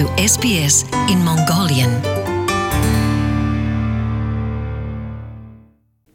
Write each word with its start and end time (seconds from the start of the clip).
to 0.00 0.06
SBS 0.16 0.88
in 1.12 1.20
Mongolian. 1.28 1.92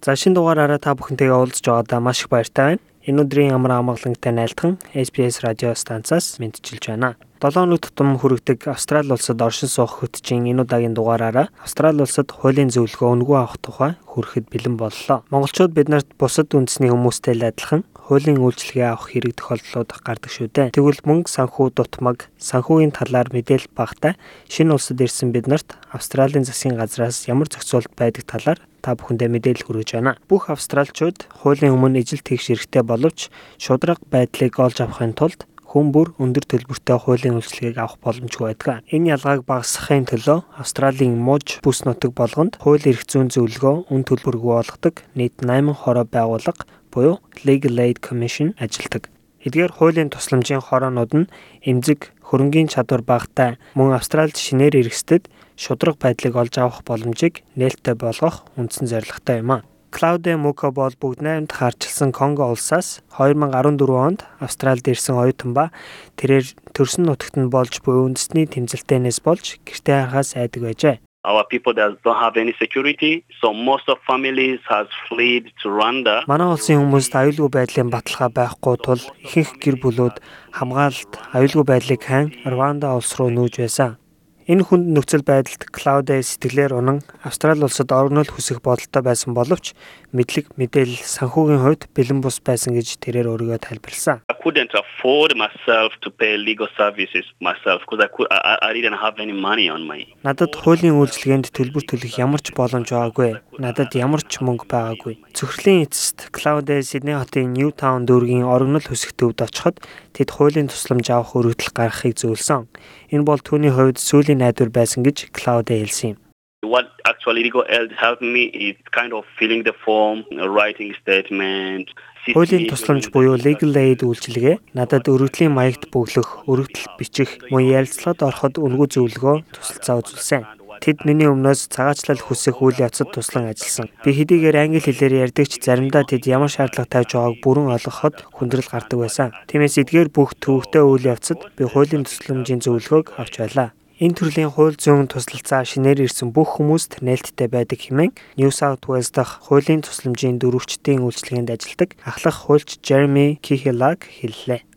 За 0.06 0.16
шинэ 0.18 0.34
дугаараараа 0.34 0.82
та 0.82 0.98
бүхэнтэйгээ 0.98 1.38
уулзж 1.38 1.62
байгаадаа 1.70 2.02
маш 2.02 2.26
их 2.26 2.30
баяртай 2.34 2.66
байна. 2.66 2.82
Энэ 3.06 3.22
өдрийн 3.22 3.54
амар 3.54 3.78
амгалантай 3.78 4.34
найлтхан 4.34 4.82
SBS 4.90 5.46
радио 5.46 5.78
станцаас 5.78 6.42
мэдчилж 6.42 6.82
байна. 6.90 7.14
7 7.46 7.62
өнөг 7.62 7.86
тутам 7.86 8.18
хүрэгдэг 8.18 8.66
Австрали 8.74 9.14
улсад 9.14 9.38
оршин 9.46 9.70
суух 9.70 10.02
хөтжийн 10.02 10.50
энэ 10.50 10.66
удаагийн 10.66 10.98
дугаараараа 10.98 11.54
Австрали 11.62 12.02
улсад 12.02 12.34
хуулийн 12.34 12.74
зөвлөгөө 12.74 13.10
өнгөө 13.14 13.38
авах 13.38 13.62
тухай 13.62 13.92
хүрэхэд 14.10 14.50
бэлэн 14.50 14.82
боллоо. 14.82 15.22
Монголчууд 15.30 15.78
биднэрт 15.78 16.10
бусад 16.18 16.50
үндэсний 16.58 16.90
хүмүүстэй 16.90 17.38
адилхан 17.38 17.86
хуулийн 18.06 18.38
үйлчилгээ 18.38 18.86
авах 18.94 19.10
хэрэг 19.10 19.34
тохиолдлууд 19.34 19.90
гардаг 20.06 20.30
шүү 20.30 20.48
дээ. 20.54 20.78
Тэгвэл 20.78 21.02
мөнгө 21.10 21.30
санхүү 21.34 21.74
дутмаг, 21.74 22.30
санхүүгийн 22.38 22.94
талаар 22.94 23.34
мэдээлэл 23.34 23.74
багтаа 23.74 24.14
шинэ 24.46 24.78
улсад 24.78 25.02
ирсэн 25.02 25.34
биднэрт 25.34 25.74
Австралийн 25.90 26.46
засгийн 26.46 26.78
газраас 26.78 27.26
ямар 27.26 27.50
зохицуулт 27.50 27.90
байдаг 27.98 28.30
талаар 28.30 28.62
та 28.86 28.94
бүхэндээ 28.94 29.30
мэдээлэл 29.34 29.66
хүргэж 29.66 29.90
байна. 29.98 30.22
Бүх 30.30 30.54
австралчууд 30.54 31.26
хуулийн 31.42 31.74
өмнө 31.74 32.06
ижил 32.06 32.22
тэгш 32.22 32.54
эрэхтэй 32.54 32.86
боловч 32.86 33.34
шудраг 33.58 33.98
байдлыг 34.14 34.54
олж 34.62 34.86
авахын 34.86 35.18
тулд 35.18 35.50
хүн 35.66 35.90
бүр 35.92 36.14
өндөр 36.22 36.46
төлбөртэй 36.48 36.96
хуулийн 37.02 37.36
үйлчилгээг 37.36 37.82
авах 37.82 38.00
боломжгүй 38.00 38.54
байдаг. 38.54 38.86
Энэ 38.96 39.20
ялгааг 39.20 39.44
багасгахын 39.44 40.08
төлөө 40.08 40.40
Австралийн 40.62 41.20
мууж 41.20 41.60
бүс 41.66 41.84
нутаг 41.84 42.16
болгонд 42.16 42.56
хууль 42.64 42.86
эрх 42.88 43.04
зүйн 43.04 43.28
зөвлөгөө 43.34 43.92
үн 43.92 44.02
төлбөргүй 44.08 44.54
болгодог 44.56 45.04
нийт 45.20 45.36
8 45.44 45.76
хороо 45.76 46.08
байгууллага 46.08 46.64
буюу 46.96 47.20
Legal 47.44 47.76
Aid 47.84 48.00
Commission 48.00 48.56
ажилдаг. 48.56 49.12
Эдгээр 49.44 49.76
хуулийн 49.76 50.10
тусламжийн 50.10 50.64
хороонууд 50.64 51.12
нь 51.14 51.30
эмзэг, 51.62 52.16
хөрөнгийн 52.24 52.72
чадвар 52.72 53.04
багатай 53.04 53.60
мөн 53.78 53.94
Австральд 54.00 54.40
шинээр 54.40 54.80
иргэсдэд 54.82 55.30
шудраг 55.60 56.00
байдлыг 56.00 56.34
олж 56.34 56.56
авах 56.58 56.82
боломжийг 56.88 57.46
нээлттэй 57.60 57.94
болгох 57.94 58.48
үндсэн 58.58 58.88
зорилготой 58.88 59.44
юм 59.44 59.52
а. 59.52 59.68
Клауде 59.96 60.36
Мука 60.36 60.72
бол 60.76 60.92
бүгд 60.92 61.24
найрамд 61.24 61.52
харчилсан 61.56 62.12
Конго 62.12 62.50
улсаас 62.52 63.00
2014 63.16 63.80
онд 63.96 64.28
Австралид 64.44 64.88
ирсэн 64.92 65.16
оюутан 65.16 65.56
ба 65.56 65.72
тэрээр 66.20 66.52
төрсөн 66.76 67.08
нутагт 67.08 67.40
нь 67.40 67.48
болж 67.48 67.80
буй 67.80 68.04
үндэсний 68.04 68.44
тэмцэлтээнээс 68.44 69.24
болж 69.24 69.62
гэртээ 69.64 70.12
харахаас 70.12 70.36
айдаг 70.36 70.62
байжээ. 70.68 70.96
Our 71.26 71.44
people 71.44 71.74
that 71.74 71.98
don't 72.04 72.22
have 72.22 72.38
any 72.38 72.54
security, 72.62 73.26
so 73.42 73.52
most 73.52 73.90
of 73.90 73.98
families 74.06 74.60
has 74.70 74.88
fled 75.10 75.50
to 75.64 75.74
Rwanda. 75.74 76.22
Манай 76.30 76.54
улсын 76.54 76.78
хүмүүст 76.84 77.18
аюулгүй 77.18 77.50
байдлын 77.58 77.90
баталгаа 77.90 78.30
байхгүй 78.40 78.76
тул 78.86 79.02
ихэнх 79.26 79.58
гэр 79.58 79.82
бүлүүд 79.82 80.22
хамгаалалт 80.62 81.22
аюулгүй 81.34 81.66
байдлыг 81.72 82.02
хайн 82.06 82.30
Рванда 82.46 82.94
улс 82.94 83.18
руу 83.18 83.34
нүүж 83.34 83.58
байсан. 83.66 83.98
Энэ 84.46 84.62
хүнд 84.62 84.94
нөхцөл 84.94 85.26
байдалд 85.26 85.74
Клаудэ 85.74 86.22
сэтгэлээр 86.22 86.78
унан 86.78 87.02
Австрали 87.26 87.66
улсад 87.66 87.90
орнол 87.90 88.30
хүсэх 88.30 88.62
бодолтой 88.62 89.02
байсан 89.02 89.34
боловч 89.34 89.74
мэдлэг 90.14 90.54
мэдээлэл 90.54 91.02
санхүүгийн 91.02 91.66
хувьд 91.66 91.90
бэлэн 91.98 92.22
бус 92.22 92.38
байсан 92.46 92.78
гэж 92.78 93.02
тэрээр 93.02 93.26
өөрийгөө 93.26 93.58
тайлбарласан. 93.58 94.22
I 94.30 94.38
couldn't 94.38 94.70
afford 94.78 95.34
myself 95.34 95.98
to 96.06 96.14
pay 96.14 96.38
legal 96.38 96.70
services 96.78 97.26
myself 97.42 97.82
because 97.90 98.06
I 98.06 98.10
could 98.14 98.30
I, 98.30 98.70
I 98.70 98.72
didn't 98.78 99.02
have 99.02 99.18
any 99.18 99.34
money 99.34 99.66
on 99.66 99.82
my. 99.90 100.06
Надад 100.22 100.54
хуулийн 100.54 100.94
үйлчилгээнд 100.94 101.50
төлбөр 101.50 101.90
төлөх 101.90 102.22
ямар 102.22 102.38
ч 102.38 102.54
боломж 102.54 102.94
байгаагүй. 102.94 103.42
Надад 103.58 103.98
ямар 103.98 104.22
ч 104.22 104.46
мөнгө 104.46 104.70
байгаагүй. 104.70 105.26
Цөхрлийн 105.34 105.90
эцэст 105.90 106.30
Клаудэ 106.30 106.86
Сидней 106.86 107.18
хотын 107.18 107.50
Ньютаун 107.58 108.06
дүүргийн 108.06 108.46
орнол 108.46 108.86
хүсэх 108.86 109.18
төвд 109.18 109.42
очиход 109.42 109.82
тэд 110.16 110.32
хуулийн 110.32 110.72
тусламж 110.72 111.12
авах 111.12 111.36
өргөдөл 111.36 111.76
гаргахыг 111.76 112.16
зөвлөсөн. 112.16 112.72
Энэ 113.12 113.28
бол 113.28 113.42
түүний 113.44 113.76
хувьд 113.76 114.00
сүүлийн 114.00 114.40
найдвар 114.40 114.72
байсан 114.72 115.04
гэж 115.04 115.36
Клаудэ 115.36 115.84
хэлсэн 115.84 116.16
юм. 116.16 116.20
What 116.64 116.88
actually 117.06 117.44
legal 117.44 117.64
aid 117.70 117.92
helped 117.94 118.24
me 118.24 118.50
is 118.50 118.80
kind 118.96 119.14
of 119.14 119.28
filling 119.38 119.62
the 119.68 119.76
form, 119.86 120.24
writing 120.34 120.96
statement. 120.98 121.92
Хуулийн 122.34 122.66
тусламж 122.66 123.14
буюу 123.14 123.38
legal 123.38 123.76
aid 123.78 124.02
үйлчилгээ 124.02 124.74
надад 124.74 125.06
өргөдлийн 125.06 125.54
маягт 125.54 125.94
бөглөх, 125.94 126.50
өргөдөл 126.50 126.98
бичих, 126.98 127.38
мөн 127.54 127.70
ярилцлагад 127.70 128.26
ороход 128.26 128.58
үнгүй 128.58 128.88
зөвлөгөө 128.98 129.36
тусалцаа 129.54 130.02
үзүүлсэн. 130.02 130.42
Тэд 130.84 131.06
миний 131.08 131.30
өмнөөс 131.30 131.72
цагаачлал 131.72 132.20
хүсэх 132.20 132.60
үйл 132.64 132.82
явцад 132.82 133.14
туслан 133.14 133.52
ажилласан. 133.52 133.88
Би 134.04 134.12
хэдийгээр 134.16 134.58
англи 134.58 134.82
хэлээр 134.82 135.30
ярьдаг 135.30 135.46
ч 135.48 135.62
заримдаа 135.62 136.04
тэд 136.04 136.28
ямар 136.28 136.52
шаардлага 136.52 136.92
тавьж 136.92 137.12
байгааг 137.16 137.36
бүрэн 137.44 137.72
ойлгоход 137.76 138.16
хүндрэл 138.36 138.72
гардаг 138.72 138.98
байсан. 139.00 139.30
Тиймээс 139.48 139.80
эдгээр 139.84 140.10
бүх 140.10 140.36
төвөгтэй 140.40 140.84
үйл 140.84 141.06
явцад 141.14 141.40
би 141.56 141.64
хуулийн 141.68 142.04
тусламжийн 142.04 142.64
зөвлөгөөг 142.64 143.16
авч 143.20 143.34
байлаа. 143.40 143.70
Энэ 143.96 144.12
төрлийн 144.20 144.52
хууль 144.52 144.76
зүйн 144.76 145.08
туслалцаа 145.08 145.64
шинээр 145.64 146.04
ирсэн 146.04 146.36
бүх 146.36 146.60
хүмүүст 146.60 147.00
нээлттэй 147.00 147.48
байдаг 147.48 147.80
хэмээн 147.80 148.12
New 148.36 148.52
South 148.52 148.84
Wales 148.92 149.08
дахь 149.16 149.40
хуулийн 149.48 149.88
тусламжийн 149.88 150.36
дөрвөгчдийн 150.36 151.00
үйлчилгээнд 151.00 151.56
ажилладаг 151.56 151.96
ахлах 152.04 152.44
хуульч 152.44 152.84
Jeremy 152.84 153.40
Kihilag 153.40 154.04
хэллээ. 154.04 154.68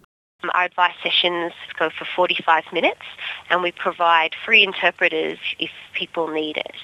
Our 0.44 0.66
advice 0.66 0.94
sessions 1.02 1.52
go 1.76 1.90
for 1.90 2.04
45 2.14 2.72
minutes 2.72 3.02
and 3.50 3.60
we 3.60 3.72
provide 3.72 4.36
free 4.46 4.62
interpreters 4.62 5.36
if 5.58 5.70
people 5.94 6.28
need 6.28 6.56
it. 6.56 6.76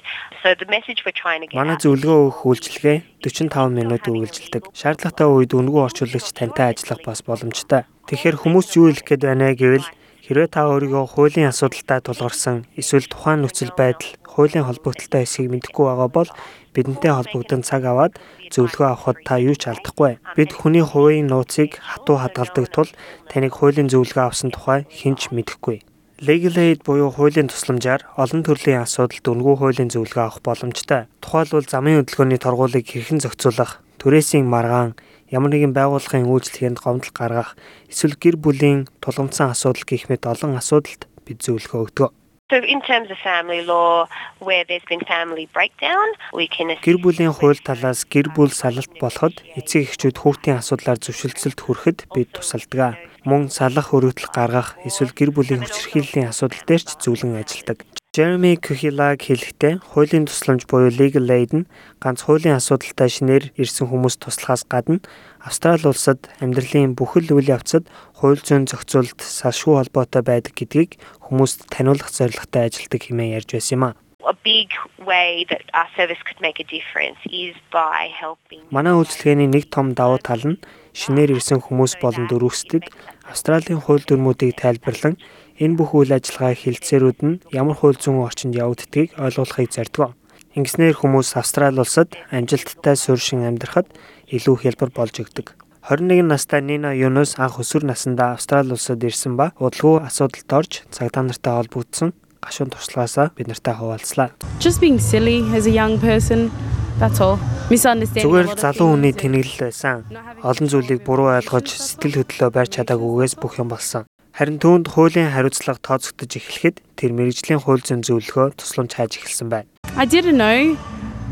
So 0.42 0.56
the 0.58 0.66
message 0.66 1.04
we're 1.06 1.14
trying 1.14 1.42
to 1.42 1.46
get 1.46 1.54
Манай 1.54 1.78
зөвлөгөө 1.78 2.18
өгөх 2.34 2.40
үйлчилгээ 2.50 2.96
45 3.22 3.70
минут 3.78 4.10
үргэлжилдэг. 4.10 4.74
Шаардлагатай 4.74 5.30
үед 5.30 5.54
үнгүү 5.54 5.80
орчуулагч 5.86 6.34
тантай 6.34 6.74
ажиллах 6.74 7.06
бас 7.06 7.22
боломжтой. 7.22 7.86
Тэгэхээр 8.10 8.42
хүмүүс 8.42 8.74
юу 8.74 8.90
хэлэх 8.90 9.06
гээд 9.06 9.22
байна 9.22 9.54
гэвэл 9.54 9.86
Хэрвээ 10.24 10.48
та 10.48 10.64
өөрийгөө 10.72 11.04
хуулийн 11.04 11.52
асуудалтай 11.52 12.00
тулгарсан 12.00 12.64
эсвэл 12.80 13.04
тухайн 13.12 13.44
нөхцөл 13.44 13.76
байдал 13.76 14.08
хуулийн 14.24 14.64
холбогдлолтой 14.64 15.28
эсэхийг 15.28 15.52
мэдэхгүй 15.52 15.84
байгаа 15.84 16.08
бол 16.08 16.30
бидэнтэй 16.72 17.12
холбогдсон 17.12 17.60
цаг 17.60 17.84
аваад 17.84 18.16
зөвлөгөө 18.48 18.88
авахд 18.88 19.20
та 19.28 19.36
юу 19.36 19.52
ч 19.52 19.68
алдахгүй. 19.68 20.16
Бид 20.32 20.50
хүний 20.56 20.80
хувийн 20.80 21.28
нууцыг 21.28 21.76
хатуу 21.76 22.16
хадгалдаг 22.24 22.72
тул 22.72 22.88
таныг 23.28 23.52
хуулийн 23.52 23.92
зөвлөгөө 23.92 24.24
авсан 24.24 24.48
тухай 24.48 24.88
хинч 24.88 25.28
мэдэхгүй. 25.28 25.84
Legal 26.24 26.56
aid 26.56 26.80
буюу 26.88 27.12
хуулийн 27.12 27.52
тусламжаар 27.52 28.08
олон 28.16 28.48
төрлийн 28.48 28.80
асуудалд 28.80 29.28
үнгүй 29.28 29.54
хуулийн 29.60 29.92
зөвлөгөө 29.92 30.24
авах 30.24 30.40
боломжтой. 30.40 31.04
Тухайлбал 31.20 31.68
замын 31.68 32.00
хөдөлгөөний 32.00 32.40
торгуулийг 32.40 32.88
хэрхэн 32.88 33.20
зохицуулах, 33.20 33.84
түрээсийн 34.00 34.48
маргаан, 34.48 34.96
ямар 35.30 35.50
нэгэн 35.52 35.72
байгууллагын 35.72 36.28
үйлчлэгэнд 36.28 36.82
гомдол 36.82 37.12
гаргах, 37.14 37.56
эсвэл 37.88 38.16
гэр 38.18 38.36
бүлийн 38.40 38.90
тулгамдсан 39.00 39.52
асуудал 39.52 39.84
гэх 39.86 40.10
мэт 40.10 40.28
олон 40.28 40.58
асуудалд 40.60 41.08
бид 41.24 41.38
зөвлөгөө 41.40 41.80
өгдөг. 41.88 42.10
So 42.52 42.60
in 42.60 42.82
terms 42.82 43.10
of 43.10 43.16
family 43.24 43.64
law 43.64 44.06
where 44.38 44.64
there's 44.68 44.84
been 44.84 45.00
family 45.08 45.48
breakdown 45.56 46.08
we 46.36 46.46
can 46.46 46.68
Гэр 46.84 47.00
бүлийн 47.00 47.32
хууль 47.32 47.56
талаас 47.56 48.04
гэр 48.04 48.36
бүл 48.36 48.52
салалт 48.52 48.92
болоход 49.00 49.40
эцэг 49.56 49.88
эхчүүд 49.88 50.20
хүүхдийн 50.20 50.60
асуудлаар 50.60 51.00
зөвшөлтсөлд 51.00 51.60
хүрэхэд 51.64 51.98
бид 52.12 52.36
тусалдаг. 52.36 53.00
Мөн 53.24 53.48
салах 53.48 53.96
өргөдөл 53.96 54.28
гаргах 54.28 54.76
эсвэл 54.84 55.16
гэр 55.16 55.32
бүлийн 55.32 55.64
хүчирхийллийн 55.64 56.28
асуудал 56.28 56.60
дээр 56.68 56.82
ч 56.84 56.92
зөвлөн 57.00 57.40
ажилладаг. 57.40 57.80
Jeremy 58.14 58.54
Kuhilag 58.62 59.26
хэлэхдээ 59.26 59.82
хуулийн 59.90 60.30
тусламж 60.30 60.70
буюу 60.70 60.86
legal 60.86 61.26
aid 61.34 61.50
нь 61.50 61.66
ганц 61.98 62.22
хуулийн 62.22 62.54
асуудалтай 62.54 63.10
шинээр 63.10 63.50
ирсэн 63.58 63.90
хүмүүст 63.90 64.22
туслахаас 64.22 64.62
гадна 64.70 65.02
Австрали 65.42 65.90
улсад 65.90 66.30
амьдралын 66.38 66.94
бүхэл 66.94 67.34
үйл 67.34 67.50
явцад 67.50 67.90
хууль 68.14 68.38
зүйн 68.38 68.70
зохицуулалт 68.70 69.18
салшгүй 69.18 69.74
холбоотой 69.82 70.22
байдаг 70.22 70.54
гэдгийг 70.54 70.94
хүмүүст 71.26 71.66
таниулах 71.74 72.14
зорилготой 72.14 72.70
ажилладаг 72.70 73.02
хэмээн 73.02 73.34
ярьж 73.34 73.50
байсан 73.50 73.74
юм 73.82 73.84
а. 73.90 73.90
A 74.22 74.36
big 74.46 74.70
way 75.02 75.42
that 75.50 75.66
our 75.74 75.90
service 75.98 76.22
could 76.22 76.38
make 76.38 76.62
a 76.62 76.66
difference 76.70 77.18
is 77.26 77.58
by 77.74 78.06
helping. 78.14 78.62
Манай 78.70 78.94
үйлчлэгээний 78.94 79.50
нэг 79.50 79.74
том 79.74 79.90
давуу 79.90 80.22
тал 80.22 80.38
нь 80.46 80.62
шинээр 80.94 81.34
ирсэн 81.34 81.58
хүмүүс 81.58 81.98
болон 81.98 82.30
дөрвөсдөд 82.30 82.86
Австралийн 83.26 83.82
хууль 83.82 84.06
дүрмүүдийг 84.06 84.54
тайлбарлан 84.54 85.18
Энэ 85.58 85.78
бүх 85.78 85.94
үйл 85.94 86.10
ажиллагаа 86.10 86.58
хилцээрүүд 86.58 87.18
нь 87.22 87.40
ямар 87.54 87.78
хууль 87.78 87.98
зүйн 87.98 88.26
орчинд 88.26 88.58
явагддгийг 88.58 89.14
ойлгуулахыг 89.14 89.70
зордгоо. 89.70 90.18
Ингэснээр 90.58 90.98
хүмүүс 90.98 91.38
Австрали 91.38 91.78
улсад 91.78 92.18
амжилттай 92.34 92.98
суурьшин 92.98 93.46
амьдрахад 93.46 93.86
илүү 94.30 94.66
хялбар 94.66 94.90
болж 94.90 95.14
өгдөг. 95.22 95.54
21 95.86 96.26
настай 96.26 96.62
Нина 96.62 96.94
Юнус 96.94 97.38
анх 97.38 97.62
өсвөр 97.62 97.86
насндаа 97.86 98.34
Австрали 98.34 98.74
улсад 98.74 99.02
ирсэн 99.02 99.38
ба 99.38 99.54
удалгүй 99.62 100.02
асуудалд 100.06 100.50
орж 100.50 100.72
цагдаа 100.90 101.22
нартай 101.26 101.54
холбогдсон 101.54 102.14
гашуун 102.42 102.70
туршлагаасаа 102.74 103.30
бид 103.36 103.50
нартай 103.50 103.74
хуваалцлаа. 103.74 104.30
Just 104.58 104.80
being 104.80 104.98
silly 104.98 105.42
as 105.54 105.66
a 105.66 105.74
young 105.74 105.98
person 105.98 106.50
That's 106.98 107.18
all. 107.18 107.38
Зүгээр 107.74 108.54
залуу 108.54 108.94
хүний 108.94 109.10
тэнэглэл 109.16 109.66
байсан. 109.66 110.06
Олон 110.46 110.68
зүйлийг 110.70 111.02
буруу 111.02 111.32
ойлгож 111.34 111.74
сэтгэл 111.74 112.22
хөдлөлөө 112.22 112.50
барьж 112.54 112.78
чадаагүйгээс 112.78 113.34
бүх 113.40 113.58
юм 113.58 113.72
болсон. 113.72 114.06
Харин 114.34 114.58
түүнд 114.58 114.90
хуулийн 114.90 115.30
хариуцлага 115.30 115.78
тооцогдож 115.78 116.34
эхлэхэд 116.34 116.82
тэр 116.98 117.14
мэрэгжлийн 117.14 117.62
хууль 117.62 117.86
зүйн 117.86 118.02
зөвлөгөө 118.02 118.58
тусламж 118.58 118.98
хайж 118.98 119.22
эхэлсэн 119.22 119.46
байна. 119.46 119.70
I 119.94 120.02
didn't 120.10 120.34
know 120.34 120.74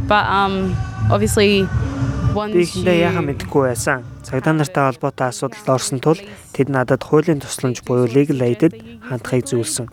but 0.06 0.22
um 0.30 0.70
obviously 1.10 1.66
once 2.30 2.54
Бихэндээ 2.54 3.10
яхаа 3.10 3.26
мэдэхгүй 3.26 3.74
байсан. 3.74 4.06
Цагдаа 4.22 4.54
нартай 4.54 4.86
холбоотой 4.86 5.34
асуудалд 5.34 5.66
орсон 5.66 5.98
тул 5.98 6.22
тэд 6.54 6.70
надад 6.70 7.02
хуулийн 7.02 7.42
тусламж 7.42 7.82
буюу 7.82 8.06
legal 8.06 8.38
aid-д 8.38 8.78
хандахыг 9.02 9.50
зөвлөсөн. 9.50 9.90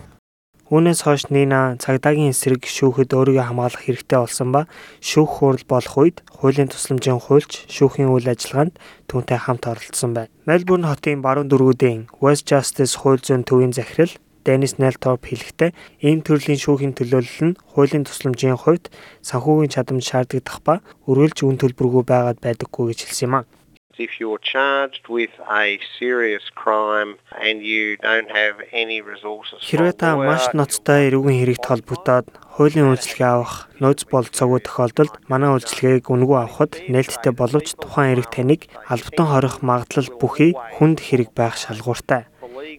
Үүнээс 0.69 1.01
хойш 1.01 1.33
Нина 1.33 1.81
цагдаагийн 1.81 2.29
эсрэг 2.29 2.61
шүүхэд 2.69 3.17
өөрийгөө 3.17 3.41
хамгаалах 3.41 3.89
хэрэгтэй 3.89 4.21
болсон 4.21 4.53
ба 4.53 4.69
шүүх 5.01 5.41
хурал 5.41 5.65
болох 5.65 5.97
үед 5.97 6.21
хуулийн 6.29 6.69
тусламжийн 6.69 7.17
хуульч 7.17 7.65
шүүхийн 7.73 8.13
үйл 8.13 8.29
ажиллагаанд 8.29 8.77
түүнтэй 9.09 9.39
хамт 9.49 9.65
оролцсон 9.65 10.13
байна. 10.13 10.29
Мельбурн 10.45 10.85
хотын 10.85 11.25
баруун 11.25 11.49
дөрвүүдийн 11.49 12.13
West 12.21 12.45
Justice 12.45 13.01
хууль 13.01 13.17
зүйн 13.17 13.49
төвийн 13.49 13.73
захирал 13.73 14.13
Денис 14.45 14.77
Нелторп 14.77 15.25
хэлэхдээ 15.25 15.73
ийм 16.05 16.21
төрлийн 16.21 16.61
шүүхийн 16.61 16.93
төлөөлөл 16.93 17.49
нь 17.49 17.57
хуулийн 17.73 18.05
тусламжийн 18.05 18.61
хувьд 18.61 18.93
санхүүгийн 19.25 19.73
чадамж 19.73 20.05
шаарддаг 20.05 20.61
ба 20.61 20.85
өргөлж 21.09 21.49
үн 21.49 21.57
төлбөргүй 21.57 22.05
байгаад 22.05 22.45
байдаггүй 22.45 22.93
гэж 22.93 23.09
хэлсэн 23.09 23.25
юм 23.25 23.35
а 23.41 23.49
if 23.99 24.11
you're 24.19 24.41
charged 24.53 25.05
with 25.07 25.33
a 25.51 25.79
serious 25.99 26.45
crime 26.61 27.11
and 27.45 27.61
you 27.61 27.97
don't 28.07 28.31
have 28.31 28.55
any 28.71 28.99
resources 29.11 29.59
Хэрвээ 29.67 29.93
та 29.99 30.15
маш 30.15 30.49
ноцтой 30.55 31.11
эрүүгийн 31.11 31.39
хэрэгт 31.43 31.65
холбогдоод 31.67 32.25
хуулийн 32.55 32.89
үйлчлэгээ 32.91 33.31
авах 33.35 33.67
нөөц 33.83 34.01
болцоогүй 34.11 34.61
тохиолдолд 34.63 35.13
манай 35.31 35.51
үйлчлэгийг 35.55 36.07
үнэгүй 36.07 36.39
авахд 36.39 36.73
нээлттэй 36.91 37.33
боловч 37.35 37.67
тухайн 37.75 38.15
эрэг 38.15 38.27
таныг 38.31 38.61
албатан 38.87 39.27
хорих 39.31 39.55
магадлал 39.63 40.09
бүхий 40.19 40.51
хүнд 40.79 40.99
хэрэг 41.03 41.31
байх 41.35 41.55
шалгууртай. 41.59 42.27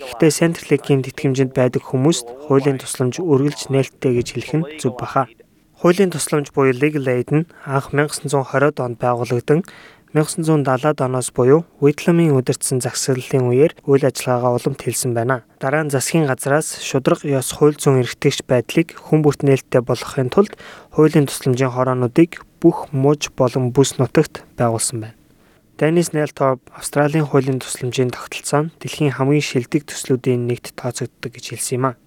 Гэхдээ 0.01 0.33
Centrelink-ийн 0.41 1.05
тэтгэмжинд 1.05 1.53
байдаг 1.57 1.85
хүмүүст 1.89 2.27
хуулийн 2.49 2.81
тусламж 2.81 3.21
үргэлж 3.21 3.73
нээлттэй 3.73 4.13
гэж 4.21 4.29
хэлэх 4.37 4.55
нь 4.57 4.69
зөв 4.81 4.97
баха. 5.01 5.25
Хуулийн 5.81 6.13
тусламж 6.13 6.53
буюу 6.53 6.77
legal 6.77 7.09
aid 7.09 7.33
нь 7.33 7.49
анх 7.65 7.89
1920-од 7.97 8.77
онд 8.85 9.01
байгуулагдсан 9.01 9.65
1970-ад 10.11 11.01
оноос 11.07 11.31
буюу 11.31 11.63
Whitlam-ийн 11.79 12.35
удирдсан 12.35 12.83
загсаглалын 12.83 13.47
үеэр 13.47 13.73
үйл 13.87 14.03
ажиллагаагаа 14.11 14.59
уламт 14.59 14.83
хэлсэн 14.83 15.15
байна. 15.15 15.47
Дараа 15.63 15.87
нь 15.87 15.95
засгийн 15.95 16.27
газраас 16.27 16.83
шудраг 16.83 17.23
ёс 17.23 17.55
хууль 17.55 17.79
зүйн 17.79 18.03
эрхтгч 18.03 18.43
байдлыг 18.43 18.99
хүн 18.99 19.23
бүрт 19.23 19.47
нээлттэй 19.47 19.87
болгохын 19.87 20.35
тулд 20.35 20.59
хуулийн 20.99 21.31
тусламжийн 21.31 21.71
хороонуудыг 21.71 22.43
бүх 22.59 22.91
муж 22.91 23.31
болон 23.39 23.71
бүс 23.71 24.03
нутагт 24.03 24.43
байгуулсан 24.59 24.99
байна. 24.99 25.17
Dennis 25.79 26.11
Nelthorpe 26.11 26.67
Австралийн 26.75 27.31
хуулийн 27.31 27.63
тусламжийн 27.63 28.11
тогтолцоо 28.11 28.67
нь 28.67 28.73
дэлхийн 28.83 29.15
хамгийн 29.15 29.47
шилдэг 29.47 29.87
төслүүдийн 29.87 30.51
нэгт 30.51 30.75
тооцогддог 30.75 31.31
гэж 31.39 31.55
хэлсэн 31.55 31.79
юм 31.79 31.87
а 31.87 31.99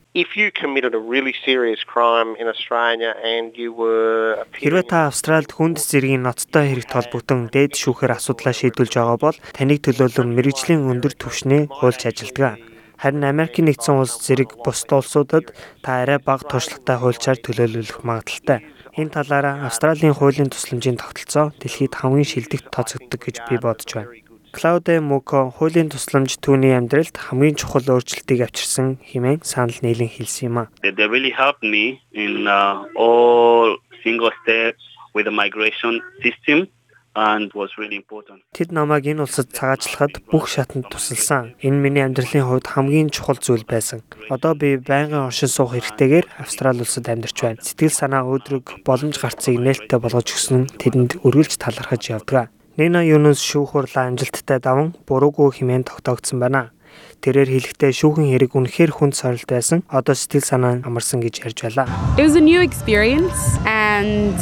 Хэрвээ 4.61 4.85
та 4.85 5.09
Австральд 5.09 5.49
хүнд 5.49 5.81
зэргийн 5.81 6.21
ноцтой 6.21 6.69
хэрэгт 6.69 6.93
холбогдсон 6.93 7.49
дээд 7.49 7.73
шүүхээр 7.73 8.13
асуудлаа 8.13 8.53
шийдүүлж 8.53 8.93
байгаа 8.93 9.17
бол 9.17 9.37
таныг 9.57 9.81
төлөөлөн 9.81 10.29
мэрэгжлийн 10.37 10.85
өндөр 10.85 11.17
түвшний 11.17 11.65
хуульч 11.65 12.05
ажилддаг. 12.05 12.61
Харин 13.01 13.25
Америкийн 13.25 13.73
нэгдсэн 13.73 13.97
улс 13.97 14.21
зэрэг 14.21 14.61
бусад 14.61 15.01
улсуудад 15.01 15.49
та 15.81 16.05
арай 16.05 16.21
бага 16.21 16.45
туршлагатай 16.45 16.97
хуульчаар 17.01 17.41
төлөөлөх 17.41 18.05
магадaltaй. 18.05 18.69
Энэ 18.93 19.17
талаараа 19.17 19.65
Австралийн 19.65 20.13
хуулийн 20.13 20.53
тусламжийн 20.53 21.01
тогтолцоо 21.01 21.57
дэлхийд 21.57 21.97
хамгийн 21.97 22.29
шилдэгт 22.29 22.69
тооцогддог 22.69 23.17
гэж 23.17 23.49
би 23.49 23.57
бодож 23.57 23.89
байна. 23.97 24.13
Клауде 24.53 25.01
Муко 25.01 25.49
хуулийн 25.49 25.89
тусламж 25.89 26.37
түүний 26.37 26.77
амьдралд 26.77 27.17
хамгийн 27.17 27.57
чухал 27.57 27.89
өөрчлөлтийг 27.89 28.45
авчирсан 28.45 29.01
хэмээн 29.01 29.41
санал 29.41 29.81
нийлэн 29.81 30.13
хэлсэн 30.13 30.45
юм 30.45 30.57
а. 30.61 30.69
They 30.85 30.93
really 31.09 31.33
helped 31.33 31.65
me 31.65 31.97
in 32.13 32.45
uh, 32.45 32.85
all 32.93 33.81
single 34.05 34.29
steps 34.45 34.85
with 35.17 35.25
the 35.25 35.33
migration 35.33 36.05
system 36.21 36.69
and 37.17 37.49
was 37.57 37.73
really 37.81 37.97
important. 37.97 38.45
Тэд 38.53 38.69
намайг 38.69 39.09
энэ 39.09 39.25
улсад 39.25 39.49
цагаачлахад 39.49 40.21
бүх 40.29 40.45
шатанд 40.45 40.85
тусалсан. 40.85 41.57
Энэ 41.65 41.81
миний 41.81 42.05
амьдралын 42.05 42.45
хувьд 42.45 42.69
хамгийн 42.69 43.09
чухал 43.09 43.41
зүйл 43.41 43.65
байсан. 43.65 44.05
Одоо 44.29 44.53
би 44.53 44.77
байнгын 44.77 45.33
оршин 45.33 45.49
суух 45.49 45.73
хэрэгтэйгээр 45.73 46.29
Австрали 46.37 46.85
улсад 46.85 47.09
амьдарч 47.09 47.37
байна. 47.41 47.57
Сэтгэл 47.57 47.89
санаа 47.89 48.29
өөдрөг 48.29 48.85
боломж 48.85 49.17
гарцыг 49.17 49.57
нээлттэй 49.57 49.97
болгож 49.97 50.29
өгсөн 50.29 50.69
тэдэнд 50.77 51.25
өргөлж 51.25 51.57
талархаж 51.57 52.13
явдаг. 52.13 52.53
Нина 52.73 53.03
Юнус 53.05 53.37
шүүх 53.37 53.77
хурлаа 53.77 54.09
амжилттай 54.09 54.57
даван 54.57 54.95
буруугүй 55.05 55.61
хэмээн 55.61 55.85
тогтоогдсон 55.85 56.41
байна. 56.41 56.73
Тэрээр 57.21 57.53
хэлэхдээ 57.53 57.93
шүүхэн 57.93 58.33
хэрэг 58.33 58.57
үнэхээр 58.57 58.89
хүнд 58.97 59.13
сорилт 59.13 59.45
байсан. 59.45 59.85
Одоо 59.93 60.17
сэтгэл 60.17 60.41
санаа 60.41 60.81
амарсан 60.81 61.21
гэж 61.21 61.45
ярьж 61.45 61.69
байлаа. 61.69 61.85
It 62.17 62.25
was 62.25 62.33
a 62.33 62.41
new 62.41 62.65
experience 62.65 63.61
and 63.69 64.33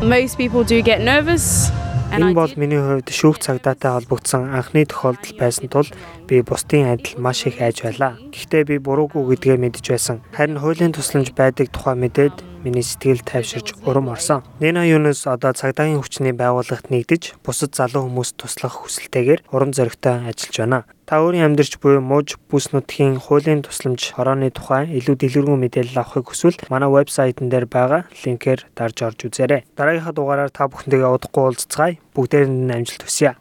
most 0.00 0.40
people 0.40 0.64
do 0.64 0.80
get 0.80 1.04
nervous. 1.04 1.68
Энэ 2.16 2.32
бол 2.32 2.48
миний 2.56 2.80
хувьд 2.80 3.12
шүүх 3.12 3.44
цагдаатай 3.44 3.92
холбогдсон 3.92 4.48
анхны 4.48 4.88
тохиолдол 4.88 5.36
байсан 5.36 5.68
тул 5.68 5.84
би 6.24 6.40
бусдын 6.40 6.96
адил 6.96 7.20
маш 7.20 7.44
их 7.44 7.60
айж 7.60 7.84
байлаа. 7.84 8.16
Гэхдээ 8.32 8.64
би 8.64 8.76
буруугүй 8.80 9.36
гэдгээ 9.36 9.60
мэдж 9.60 9.84
байсан. 9.84 10.24
Харин 10.32 10.56
хуулийн 10.56 10.96
тусламж 10.96 11.36
байдаг 11.36 11.68
тухай 11.68 11.92
мэдээд 11.92 12.47
миний 12.64 12.82
сэтгэл 12.82 13.22
тайвширч 13.22 13.74
урам 13.86 14.08
орсон. 14.08 14.42
Нина 14.60 14.86
Юнус 14.86 15.26
одоо 15.26 15.52
цагдаагийн 15.52 16.02
хүчний 16.02 16.32
байгууллагт 16.32 16.90
нэгдэж 16.90 17.38
бусад 17.44 17.74
залуу 17.74 18.06
хүмүүст 18.08 18.36
туслах 18.38 18.84
хүсэлтэйгээр 18.84 19.50
урам 19.52 19.72
зоригтой 19.74 20.28
ажиллаж 20.30 20.56
байна. 20.58 20.80
Та 21.08 21.24
өөрийн 21.24 21.56
амьдрч 21.56 21.80
буй 21.80 22.00
мууж 22.04 22.36
бүс 22.52 22.72
нутгийн 22.76 23.16
хуулийн 23.16 23.64
тусламж 23.64 24.12
хорооны 24.12 24.52
тухай 24.52 24.84
илүү 24.92 25.16
дэлгэрэнгүй 25.16 25.58
мэдээлэл 25.58 26.00
авахыг 26.04 26.28
хүсвэл 26.28 26.60
манай 26.68 26.92
вебсайтн 26.92 27.48
дээр 27.48 27.64
байгаа 27.64 28.04
линкээр 28.12 28.68
дарж 28.76 28.96
орж 29.08 29.18
үзээрэй. 29.24 29.64
Дараагийнхаа 29.72 30.12
дугаараар 30.12 30.52
та 30.52 30.68
бүхэнтэйгээ 30.68 31.08
удахгүй 31.08 31.42
уулзцгаая. 31.48 31.96
Бүгдээр 32.12 32.46
нь 32.52 32.68
амжилт 32.68 33.08
хүсье. 33.08 33.40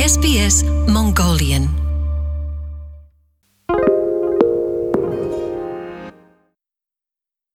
SBS 0.00 0.64
Mongolian 0.88 1.89